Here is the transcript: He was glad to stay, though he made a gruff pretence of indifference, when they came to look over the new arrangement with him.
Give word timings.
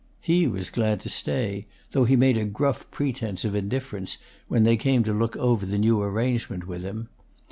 He 0.19 0.47
was 0.47 0.71
glad 0.71 0.99
to 1.01 1.11
stay, 1.11 1.67
though 1.91 2.05
he 2.05 2.15
made 2.15 2.35
a 2.35 2.43
gruff 2.43 2.89
pretence 2.89 3.45
of 3.45 3.53
indifference, 3.53 4.17
when 4.47 4.63
they 4.63 4.75
came 4.75 5.03
to 5.03 5.13
look 5.13 5.37
over 5.37 5.63
the 5.63 5.77
new 5.77 6.01
arrangement 6.01 6.65
with 6.65 6.81
him. 6.83 7.07